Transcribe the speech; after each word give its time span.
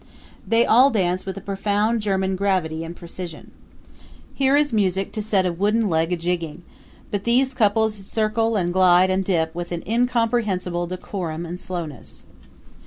They 0.47 0.65
all 0.65 0.89
dance 0.89 1.27
with 1.27 1.37
a 1.37 1.41
profound 1.41 2.01
German 2.01 2.35
gravity 2.35 2.83
and 2.83 2.95
precision. 2.95 3.51
Here 4.33 4.55
is 4.57 4.73
music 4.73 5.11
to 5.11 5.21
set 5.21 5.45
a 5.45 5.53
wooden 5.53 5.89
leg 5.91 6.11
a 6.11 6.17
jigging; 6.17 6.63
but 7.11 7.23
these 7.23 7.53
couples 7.53 7.93
circle 8.03 8.55
and 8.55 8.73
glide 8.73 9.11
and 9.11 9.23
dip 9.23 9.53
with 9.53 9.71
an 9.71 9.83
incomprehensible 9.85 10.87
decorum 10.87 11.45
and 11.45 11.59
slowness. 11.59 12.25